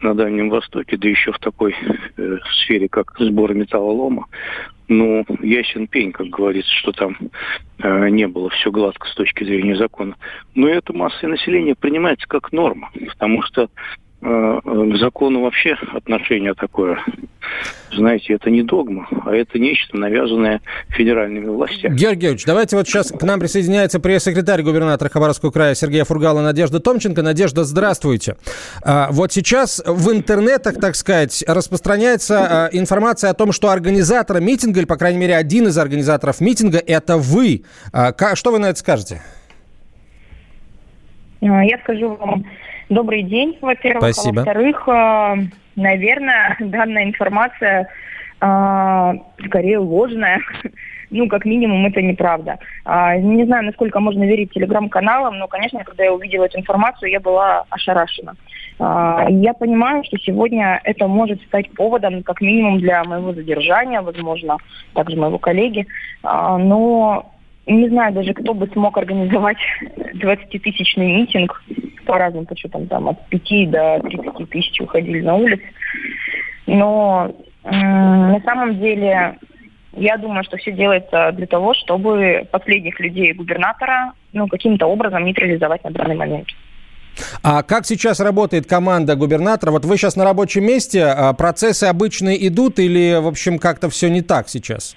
[0.00, 1.74] на Дальнем Востоке, да еще в такой
[2.16, 4.26] э, сфере, как сбор металлолома,
[4.90, 7.16] ну, ясен пень, как говорится, что там
[7.78, 10.16] э, не было все гладко с точки зрения закона.
[10.56, 13.70] Но это масса населения принимается как норма, потому что
[14.20, 16.98] к закону вообще отношение такое.
[17.92, 21.96] Знаете, это не догма, а это нечто навязанное федеральными властями.
[21.96, 26.80] Георгий Георгиевич, давайте вот сейчас к нам присоединяется пресс-секретарь губернатора Хабаровского края Сергея Фургала Надежда
[26.80, 27.22] Томченко.
[27.22, 28.36] Надежда, здравствуйте.
[28.84, 34.80] А, вот сейчас в интернетах, так сказать, распространяется а, информация о том, что организатор митинга,
[34.80, 37.64] или, по крайней мере, один из организаторов митинга, это вы.
[37.92, 39.22] А, что вы на это скажете?
[41.40, 42.44] Я скажу вам
[42.90, 44.02] Добрый день, во-первых.
[44.02, 44.42] Спасибо.
[44.42, 45.34] А во-вторых, э,
[45.76, 47.88] наверное, данная информация
[48.40, 49.12] э,
[49.46, 50.40] скорее ложная.
[51.12, 52.60] Ну, как минимум, это неправда.
[52.84, 57.18] А, не знаю, насколько можно верить телеграм-каналам, но, конечно, когда я увидела эту информацию, я
[57.18, 58.34] была ошарашена.
[58.78, 64.58] А, я понимаю, что сегодня это может стать поводом, как минимум, для моего задержания, возможно,
[64.94, 65.88] также моего коллеги.
[66.22, 67.28] Но
[67.76, 69.58] не знаю даже, кто бы смог организовать
[70.14, 71.62] 20-тысячный митинг
[72.06, 75.64] по разным подсчетам, там от 5 до 30 тысяч уходили на улицы.
[76.66, 77.32] Но
[77.64, 79.38] э, на самом деле
[79.92, 85.82] я думаю, что все делается для того, чтобы последних людей губернатора ну, каким-то образом нейтрализовать
[85.84, 86.48] на данный момент.
[87.42, 89.72] А как сейчас работает команда губернатора?
[89.72, 94.08] Вот вы сейчас на рабочем месте, а процессы обычные идут или, в общем, как-то все
[94.08, 94.96] не так сейчас?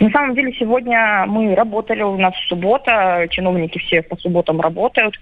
[0.00, 5.18] На самом деле сегодня мы работали, у нас суббота, чиновники все по субботам работают.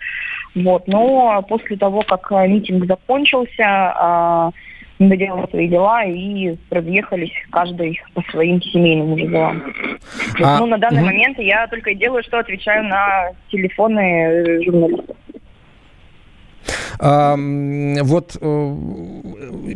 [0.54, 0.86] Вот.
[0.86, 4.50] Но после того, как митинг закончился, а,
[4.98, 9.62] мы доделали свои дела и разъехались каждый по своим семейным уже делам.
[10.42, 11.06] А, ну, на данный угу.
[11.06, 15.16] момент я только делаю, что отвечаю на телефоны журналистов.
[16.98, 18.76] Вот э,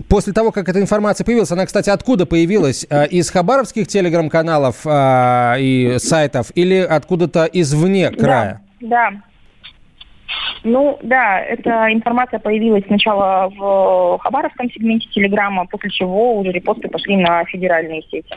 [0.09, 2.87] после того, как эта информация появилась, она, кстати, откуда появилась?
[2.89, 8.63] Э, из хабаровских телеграм-каналов а, и сайтов или откуда-то извне края?
[8.81, 9.23] Да, да.
[10.63, 17.17] Ну да, эта информация появилась сначала в Хабаровском сегменте Телеграма, после чего уже репосты пошли
[17.17, 18.35] на федеральные сети.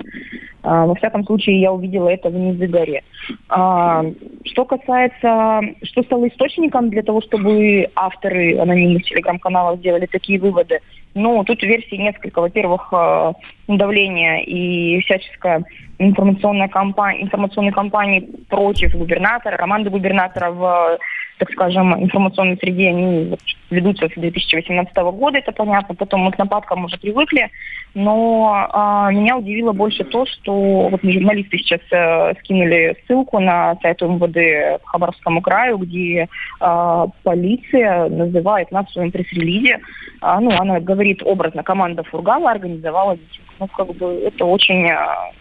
[0.64, 3.04] А, во всяком случае, я увидела это в Низыгоре.
[3.50, 4.04] А,
[4.46, 10.80] что касается, что стало источником для того, чтобы авторы анонимных телеграм-каналов сделали такие выводы,
[11.16, 12.40] ну, тут версий несколько.
[12.40, 13.34] Во-первых, а,
[13.68, 15.64] давление и всяческая
[16.00, 20.98] информационная кампания, информационные кампании против губернатора, команды губернатора в
[21.38, 23.38] так скажем, информационной среде, они
[23.70, 25.96] ведутся с 2018 года, это понятно.
[25.96, 27.50] Потом мы к нападкам уже привыкли.
[27.96, 34.02] Но а, меня удивило больше то, что вот журналисты сейчас а, скинули ссылку на сайт
[34.02, 36.28] МВД по Хабаровскому краю, где
[36.60, 39.80] а, полиция называет нас в своем пресс-релизе.
[40.22, 43.18] А, ну, она говорит образно, команда Фургала организовала.
[43.60, 45.32] Ну, как бы это очень а,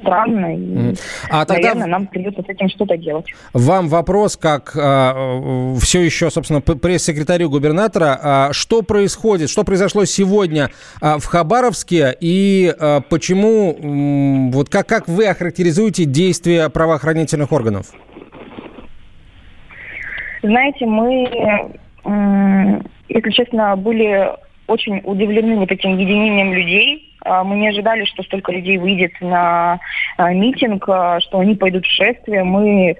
[0.00, 0.56] странно.
[0.56, 0.94] И,
[1.30, 3.26] а тогда наверное, нам придется с этим что-то делать.
[3.52, 8.18] Вам вопрос, как а, все еще, собственно, пресс-секретарю губернатора.
[8.22, 10.70] А, что происходит, что произошло сегодня
[11.00, 17.86] а, в Хабаровске и а, почему, вот как, как вы охарактеризуете действия правоохранительных органов?
[20.42, 21.28] Знаете, мы,
[23.08, 24.28] если честно, были
[24.66, 29.78] очень удивлены вот этим единением людей, а, мы не ожидали, что столько людей выйдет на
[30.16, 32.44] а, митинг, а, что они пойдут в шествие.
[32.44, 32.96] Мы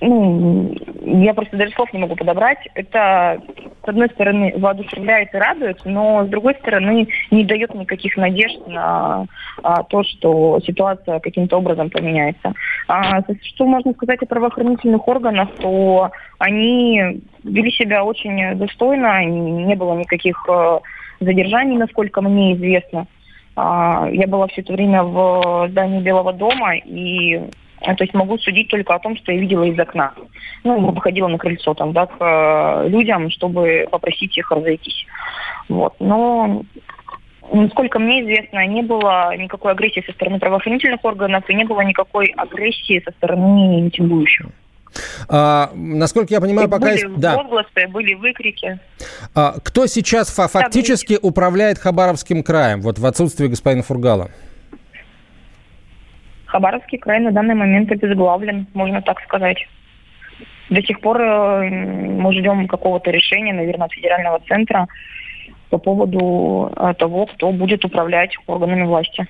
[0.00, 2.58] ну, я просто даже слов не могу подобрать.
[2.74, 3.40] Это,
[3.84, 9.26] с одной стороны, воодушевляет и радует, но, с другой стороны, не дает никаких надежд на
[9.62, 12.52] а, то, что ситуация каким-то образом поменяется.
[12.88, 19.96] А, что можно сказать о правоохранительных органах, то они вели себя очень достойно, не было
[19.96, 20.80] никаких а,
[21.20, 23.06] задержаний, насколько мне известно.
[23.54, 27.40] А, я была все это время в здании Белого дома, и
[27.80, 30.12] то есть могу судить только о том, что я видела из окна.
[30.64, 35.06] Ну, выходила на крыльцо там, да, к э, людям, чтобы попросить их разойтись.
[35.68, 35.94] Вот.
[36.00, 36.62] Но
[37.52, 42.26] Насколько мне известно, не было никакой агрессии со стороны правоохранительных органов и не было никакой
[42.36, 44.46] агрессии со стороны митингующих.
[45.28, 47.16] А, насколько я понимаю, и пока были есть...
[47.18, 47.36] Да.
[47.36, 48.78] возгласы, были выкрики.
[49.34, 54.30] А, кто сейчас фа- фактически да, управляет Хабаровским краем, вот в отсутствии господина Фургала?
[56.46, 59.58] Хабаровский край на данный момент обезглавлен, можно так сказать.
[60.70, 64.86] До сих пор э, мы ждем какого-то решения, наверное, от федерального центра
[65.70, 69.26] по поводу э, того, кто будет управлять органами власти.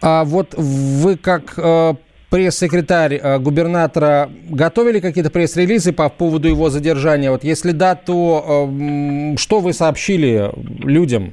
[0.00, 1.94] А вот вы как э,
[2.30, 7.30] пресс-секретарь э, губернатора готовили какие-то пресс-релизы по поводу его задержания?
[7.30, 10.50] Вот если да, то э, что вы сообщили
[10.82, 11.32] людям?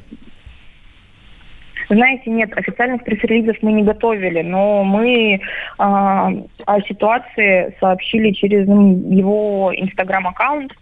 [1.92, 5.40] Знаете, нет, официальных пресс-релизов мы не готовили, но мы э,
[5.78, 10.76] о ситуации сообщили через его инстаграм-аккаунт, э,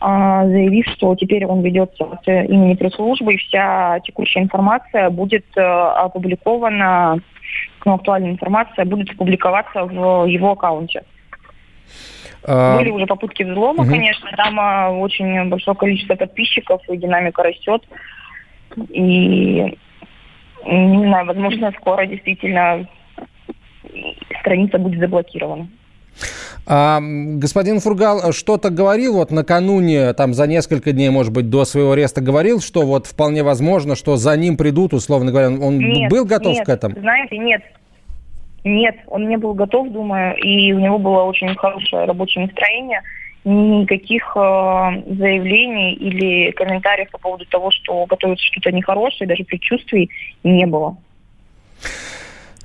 [0.00, 7.18] заявив, что теперь он ведется от имени пресс-службы, и вся текущая информация будет э, опубликована,
[7.84, 11.02] ну, актуальная информация будет публиковаться в его аккаунте.
[12.46, 13.90] Были уже попытки взлома, угу.
[13.90, 17.82] конечно, там а, очень большое количество подписчиков, и динамика растет.
[18.90, 19.78] И
[20.66, 22.86] не знаю, возможно, скоро действительно
[24.40, 25.68] страница будет заблокирована.
[26.66, 31.92] А, господин Фургал что-то говорил вот накануне, там за несколько дней, может быть, до своего
[31.92, 36.24] ареста говорил, что вот вполне возможно, что за ним придут, условно говоря, он нет, был
[36.24, 36.98] готов нет, к этому?
[36.98, 37.62] Знаете, нет.
[38.64, 43.02] Нет, он не был готов, думаю, и у него было очень хорошее рабочее настроение
[43.44, 50.10] никаких э, заявлений или комментариев по поводу того, что готовится что-то нехорошее, даже предчувствий
[50.42, 50.96] не было.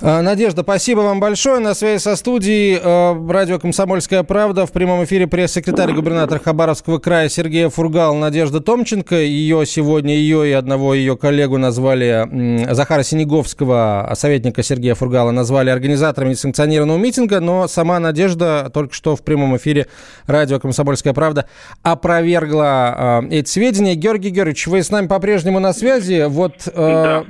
[0.01, 1.59] А, Надежда, спасибо вам большое.
[1.59, 4.65] На связи со студией э, радио «Комсомольская правда».
[4.65, 9.15] В прямом эфире пресс-секретарь губернатора Хабаровского края Сергея Фургал Надежда Томченко.
[9.15, 16.29] Ее сегодня, ее и одного ее коллегу назвали, Захара Синеговского, советника Сергея Фургала, назвали организаторами
[16.29, 17.41] несанкционированного митинга.
[17.41, 19.87] Но сама Надежда только что в прямом эфире
[20.27, 21.45] радио «Комсомольская правда»
[21.83, 23.95] опровергла э, эти сведения.
[23.95, 26.25] Георгий Георгиевич, вы с нами по-прежнему на связи.
[26.29, 27.23] Вот э,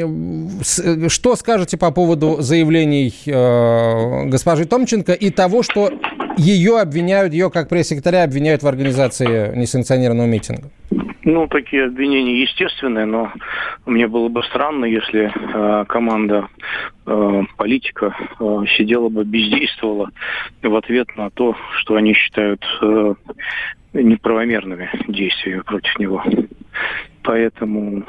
[0.00, 1.08] да.
[1.10, 5.90] что скажете по поводу поводу заявлений э, госпожи Томченко и того, что
[6.38, 10.70] ее обвиняют, ее как пресс-секретаря обвиняют в организации несанкционированного митинга?
[11.24, 13.32] Ну, такие обвинения естественные, но
[13.86, 16.46] мне было бы странно, если э, команда
[17.06, 18.44] э, политика э,
[18.76, 20.10] сидела бы, бездействовала
[20.62, 23.14] в ответ на то, что они считают э,
[23.94, 26.22] неправомерными действиями против него.
[27.24, 28.04] Поэтому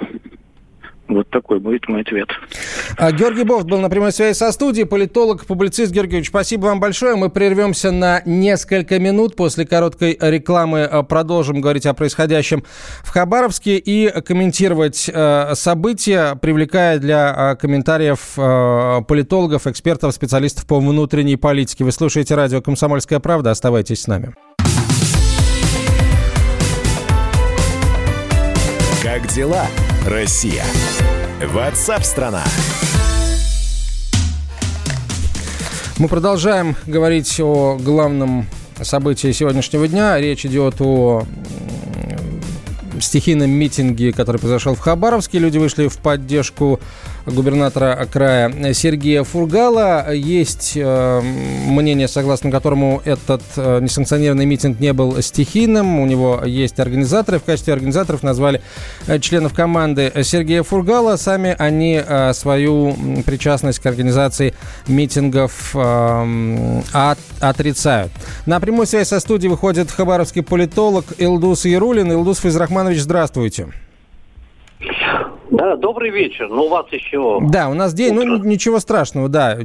[1.08, 2.30] вот такой будет мой ответ.
[2.98, 5.92] А, Георгий Бофт был на прямой связи со студией, политолог, публицист.
[5.92, 7.16] Георгиевич, спасибо вам большое.
[7.16, 9.36] Мы прервемся на несколько минут.
[9.36, 12.64] После короткой рекламы а, продолжим говорить о происходящем
[13.04, 20.80] в Хабаровске и комментировать э, события, привлекая для э, комментариев э, политологов, экспертов, специалистов по
[20.80, 21.84] внутренней политике.
[21.84, 23.52] Вы слушаете радио «Комсомольская правда».
[23.52, 24.34] Оставайтесь с нами.
[29.04, 29.68] Как дела?
[30.08, 30.64] Россия.
[31.48, 32.42] Ватсап-страна!
[35.98, 38.46] Мы продолжаем говорить о главном
[38.82, 40.18] события сегодняшнего дня.
[40.18, 41.26] Речь идет о
[43.02, 45.40] стихийном митинге, который произошел в Хабаровске.
[45.40, 46.80] Люди вышли в поддержку
[47.28, 50.14] губернатора края Сергея Фургала.
[50.14, 56.00] Есть э, мнение, согласно которому этот э, несанкционированный митинг не был стихийным.
[56.00, 57.40] У него есть организаторы.
[57.40, 58.62] В качестве организаторов назвали
[59.08, 61.18] э, членов команды Сергея Фургала.
[61.18, 64.54] Сами они э, свою причастность к организации
[64.88, 68.12] митингов э, от, отрицают.
[68.46, 72.12] На прямую связь со студией выходит хабаровский политолог Илдус Ярулин.
[72.12, 73.68] Илдус Физрахманович, здравствуйте.
[75.52, 76.48] Да, добрый вечер.
[76.50, 77.40] Ну, у вас еще...
[77.42, 78.38] Да, у нас день, ну, утро.
[78.38, 79.58] ну, ничего страшного, да.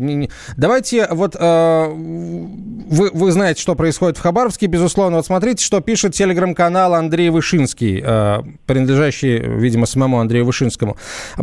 [0.57, 5.17] Давайте, вот, э, вы, вы знаете, что происходит в Хабаровске, безусловно.
[5.17, 10.97] Вот смотрите, что пишет телеграм-канал Андрей Вышинский, э, принадлежащий, видимо, самому Андрею Вышинскому.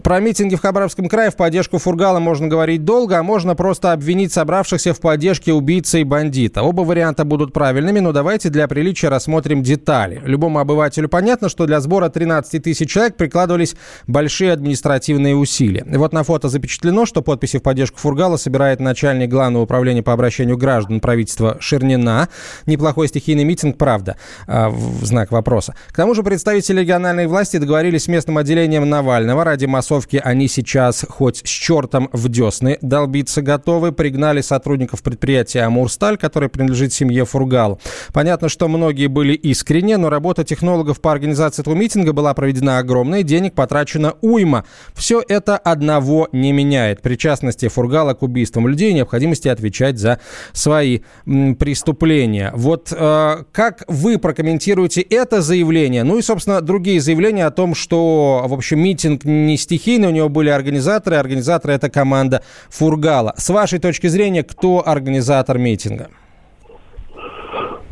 [0.04, 4.32] Про митинги в Хабаровском крае в поддержку Фургала можно говорить долго, а можно просто обвинить
[4.32, 6.64] собравшихся в поддержке убийцы и бандита.
[6.64, 10.22] Оба варианта будут правильными, но давайте для приличия рассмотрим детали.
[10.24, 13.76] Любому обывателю понятно, что для сбора 13 тысяч человек прикладывались
[14.08, 15.84] большие большие административные усилия.
[15.92, 20.14] И вот на фото запечатлено, что подписи в поддержку Фургала собирает начальник Главного управления по
[20.14, 22.30] обращению граждан правительства Шернина.
[22.68, 25.74] Неплохой стихийный митинг, правда, а, в знак вопроса.
[25.88, 29.44] К тому же представители региональной власти договорились с местным отделением Навального.
[29.44, 33.94] Ради массовки они сейчас хоть с чертом в десны долбиться готовы.
[33.94, 37.82] Пригнали сотрудников предприятия «Амурсталь», которое принадлежит семье Фургал.
[38.14, 43.24] Понятно, что многие были искренне, но работа технологов по организации этого митинга была проведена огромной.
[43.24, 44.66] Денег потрачено уйма.
[44.94, 47.02] Все это одного не меняет.
[47.02, 50.20] Причастности Фургала к убийствам людей, необходимости отвечать за
[50.54, 52.52] свои преступления.
[52.56, 56.04] Вот э, как вы прокомментируете это заявление?
[56.04, 60.30] Ну и, собственно, другие заявления о том, что, в общем, митинг не стихийный, у него
[60.30, 63.34] были организаторы, организаторы это команда Фургала.
[63.38, 66.10] С вашей точки зрения, кто организатор митинга?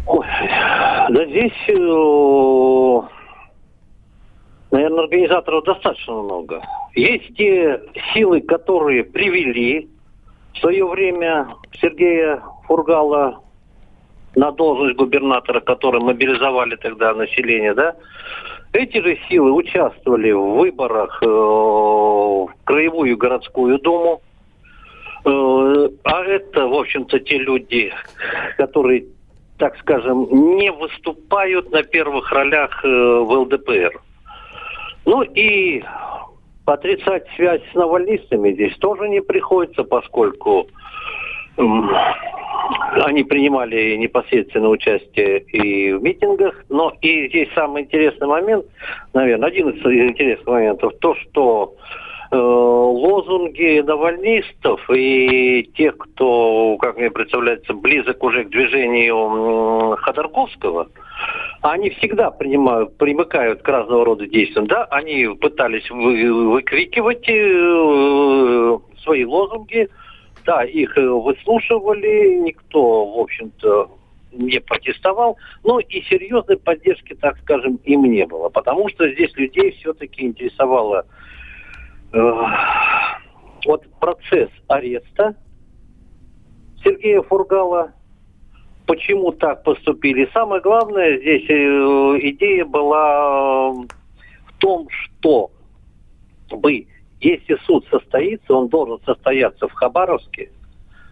[0.06, 0.26] Ой,
[1.10, 3.17] да здесь э,
[4.72, 6.62] Наверное, организаторов достаточно много.
[6.94, 7.82] Есть те
[8.14, 9.88] силы, которые привели
[10.54, 11.48] в свое время
[11.80, 13.42] Сергея Фургала
[14.36, 17.96] на должность губернатора, который мобилизовали тогда население, да,
[18.74, 24.22] эти же силы участвовали в выборах э, в Краевую городскую думу.
[25.26, 27.92] Э, а это, в общем-то, те люди,
[28.58, 29.06] которые,
[29.58, 34.02] так скажем, не выступают на первых ролях э, в ЛДПР.
[35.08, 35.82] Ну и
[36.66, 40.68] отрицать связь с навальнистами здесь тоже не приходится, поскольку
[41.56, 46.62] они принимали непосредственно участие и в митингах.
[46.68, 48.66] Но и здесь самый интересный момент,
[49.14, 51.76] наверное, один из интересных моментов, то, что
[52.30, 60.90] э, лозунги навальнистов и тех, кто, как мне представляется, близок уже к движению Ходорковского,
[61.62, 64.68] они всегда принимают, примыкают к разного рода действиям.
[64.68, 69.90] Да, они пытались вы, выкрикивать э, свои лозунги,
[70.46, 73.92] да, их э, выслушивали, никто, в общем-то,
[74.32, 79.72] не протестовал, но и серьезной поддержки, так скажем, им не было, потому что здесь людей
[79.72, 81.06] все-таки интересовало
[82.14, 82.32] э,
[83.66, 85.36] вот процесс ареста
[86.84, 87.94] Сергея Фургала,
[88.88, 90.30] почему так поступили.
[90.34, 93.88] Самое главное здесь э, идея была в
[94.58, 95.52] том, что
[96.50, 96.88] бы,
[97.20, 100.50] если суд состоится, он должен состояться в Хабаровске,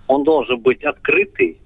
[0.07, 1.59] он должен быть открытый,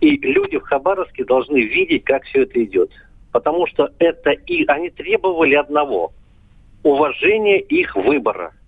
[0.00, 2.90] и люди в Хабаровске должны видеть, как все это идет.
[3.32, 6.12] Потому что это и они требовали одного–
[6.82, 8.52] уважения их выбора–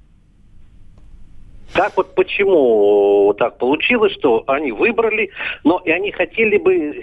[1.74, 5.30] как вот почему так получилось, что они выбрали,
[5.64, 7.02] но и они хотели бы,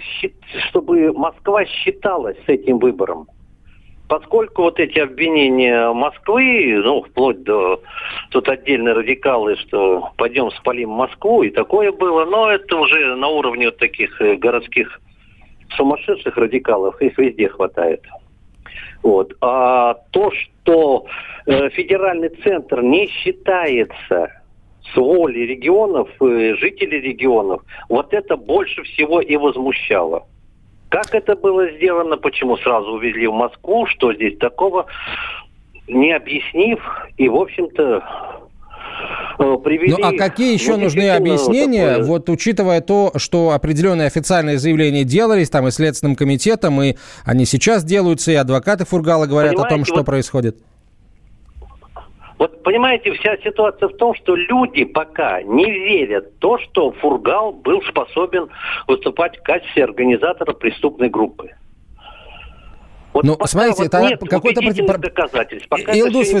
[0.68, 3.28] чтобы Москва считалась с этим выбором.
[4.08, 7.82] Поскольку вот эти обвинения Москвы, ну, вплоть до
[8.30, 13.66] тут отдельные радикалы, что пойдем спалим Москву, и такое было, но это уже на уровне
[13.66, 15.00] вот таких э, городских
[15.76, 18.02] сумасшедших радикалов, их везде хватает.
[19.02, 19.34] Вот.
[19.40, 21.06] А то, что
[21.46, 24.41] э, федеральный центр не считается
[24.92, 30.26] с воли регионов, э, жителей регионов, вот это больше всего и возмущало.
[30.88, 34.86] Как это было сделано, почему сразу увезли в Москву, что здесь такого,
[35.88, 36.80] не объяснив,
[37.16, 38.04] и, в общем-то,
[39.38, 39.92] э, привели...
[39.92, 42.06] Ну а какие еще ну, нужны объяснения, такое...
[42.06, 47.84] вот учитывая то, что определенные официальные заявления делались там и Следственным комитетом, и они сейчас
[47.84, 50.06] делаются, и адвокаты Фургала говорят Понимаете, о том, что вот...
[50.06, 50.58] происходит?
[52.42, 57.52] Вот понимаете, вся ситуация в том, что люди пока не верят в то, что Фургал
[57.52, 58.48] был способен
[58.88, 61.52] выступать в качестве организатора преступной группы.
[63.12, 64.60] Вот ну, смотрите, вот нет какой-то
[64.98, 65.68] доказательств.
[65.68, 66.40] Пока Илдус это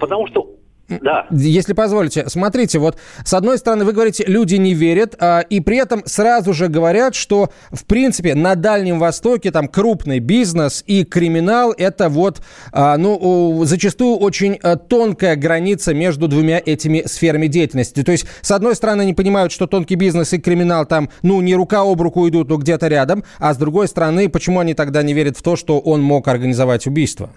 [0.00, 0.48] потому что
[0.88, 1.26] да.
[1.30, 5.78] Если позволите, смотрите, вот с одной стороны вы говорите, люди не верят, а, и при
[5.78, 11.72] этом сразу же говорят, что в принципе на Дальнем Востоке там крупный бизнес и криминал
[11.76, 18.02] это вот, а, ну, зачастую очень а, тонкая граница между двумя этими сферами деятельности.
[18.02, 21.54] То есть с одной стороны они понимают, что тонкий бизнес и криминал там, ну, не
[21.54, 25.14] рука об руку идут, но где-то рядом, а с другой стороны, почему они тогда не
[25.14, 27.30] верят в то, что он мог организовать убийство?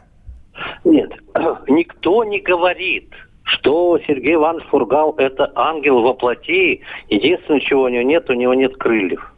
[0.83, 1.11] Нет,
[1.67, 3.13] никто не говорит,
[3.47, 6.81] что Сергей Иванович Фургал– это ангел во плоти.
[7.09, 9.33] Единственное, чего у него нет, у него нет крыльев.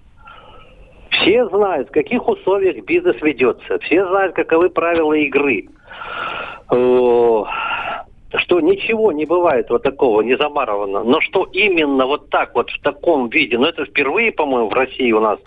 [1.12, 3.78] Все знают, в каких условиях бизнес ведется.
[3.80, 5.68] Все знают, каковы правила игры.
[6.72, 7.44] Э,
[8.36, 11.04] что ничего не бывает вот такого, не замарованного.
[11.04, 15.12] Но что именно вот так вот в таком виде, ну это впервые, по-моему, в России
[15.12, 15.40] у нас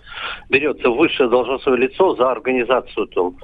[0.48, 3.36] берется высшее должностное лицо за организацию там,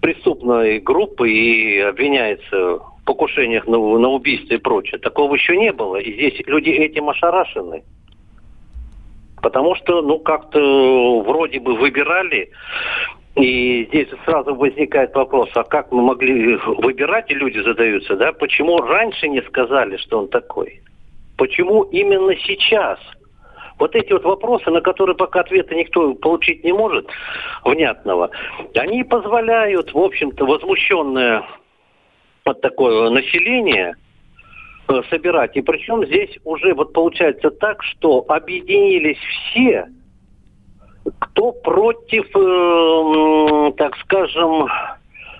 [0.00, 4.98] преступной группы и обвиняется покушениях на, на убийство и прочее.
[4.98, 5.96] Такого еще не было.
[5.96, 7.82] И здесь люди этим ошарашены.
[9.42, 12.50] Потому что, ну, как-то вроде бы выбирали,
[13.36, 18.78] и здесь сразу возникает вопрос, а как мы могли выбирать, и люди задаются, да, почему
[18.78, 20.82] раньше не сказали, что он такой?
[21.38, 22.98] Почему именно сейчас?
[23.78, 27.08] Вот эти вот вопросы, на которые пока ответа никто получить не может,
[27.64, 28.30] внятного,
[28.74, 31.42] они позволяют, в общем-то, возмущенное
[32.50, 33.94] под такое население
[34.88, 35.56] э, собирать.
[35.56, 39.86] И причем здесь уже вот получается так, что объединились все,
[41.20, 44.66] кто против, э, так скажем,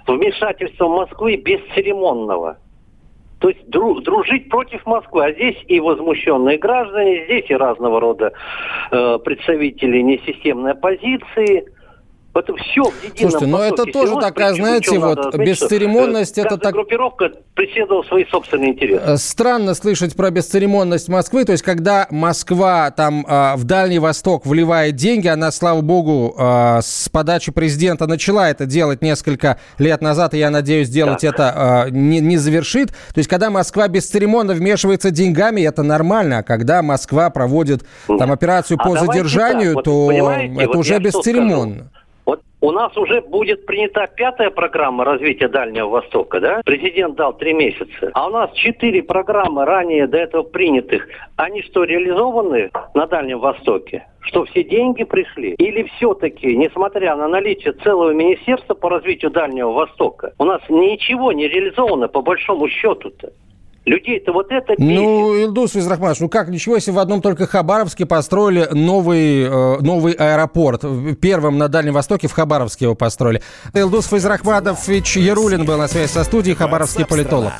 [0.07, 2.59] вмешательства Москвы бесцеремонного.
[3.41, 5.25] То есть дружить против Москвы.
[5.25, 8.33] А здесь и возмущенные граждане, здесь и разного рода
[8.93, 11.65] э, представители несистемной оппозиции–
[12.33, 16.39] это все в едином Слушайте, но ну это тоже Сегодня, такая, знаете, вот отметить, бесцеремонность.
[16.39, 16.73] Это так...
[16.75, 19.03] группировка преследовала свои собственные интересы.
[19.05, 21.45] Э, странно слышать про бесцеремонность Москвы.
[21.45, 26.79] То есть, когда Москва там э, в Дальний Восток вливает деньги, она, слава богу, э,
[26.83, 31.35] с подачи президента начала это делать несколько лет назад, и я надеюсь, делать так.
[31.35, 32.91] это не, не завершит.
[32.91, 36.39] То есть, когда Москва бесцеремонно вмешивается деньгами, это нормально.
[36.39, 41.91] А когда Москва проводит там операцию а по задержанию, так, то это вот уже бесцеремонно.
[42.63, 46.61] У нас уже будет принята пятая программа развития Дальнего Востока, да?
[46.65, 48.11] Президент дал три месяца.
[48.13, 51.09] А у нас четыре программы ранее до этого принятых.
[51.37, 54.07] Они что, реализованы на Дальнем Востоке?
[54.21, 55.55] Что все деньги пришли?
[55.55, 61.49] Или все-таки, несмотря на наличие целого министерства по развитию Дальнего Востока, у нас ничего не
[61.49, 63.33] реализовано по большому счету-то?
[63.87, 64.95] Людей-то вот это бесит.
[64.95, 70.13] Ну, Илдус Визрахманович, ну как, ничего, если в одном только Хабаровске построили новый, э, новый
[70.13, 70.85] аэропорт.
[71.21, 73.43] Первым на Дальнем Востоке в Хабаровске его построили.
[73.73, 77.53] Илдус Физрахманович Ярулин был на связи со студией, хабаровский политолог.